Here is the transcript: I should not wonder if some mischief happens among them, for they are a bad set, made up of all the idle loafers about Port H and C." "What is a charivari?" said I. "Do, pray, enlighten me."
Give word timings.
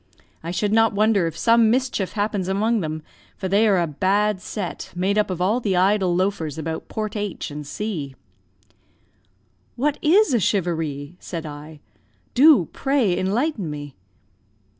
I 0.41 0.49
should 0.49 0.73
not 0.73 0.95
wonder 0.95 1.27
if 1.27 1.37
some 1.37 1.69
mischief 1.69 2.13
happens 2.13 2.47
among 2.47 2.79
them, 2.79 3.03
for 3.37 3.47
they 3.47 3.67
are 3.67 3.79
a 3.79 3.85
bad 3.85 4.41
set, 4.41 4.91
made 4.95 5.15
up 5.15 5.29
of 5.29 5.39
all 5.41 5.59
the 5.59 5.75
idle 5.75 6.15
loafers 6.15 6.57
about 6.57 6.87
Port 6.87 7.15
H 7.15 7.51
and 7.51 7.67
C." 7.67 8.15
"What 9.75 9.99
is 10.01 10.33
a 10.33 10.39
charivari?" 10.39 11.17
said 11.19 11.45
I. 11.45 11.81
"Do, 12.33 12.65
pray, 12.73 13.15
enlighten 13.15 13.69
me." 13.69 13.95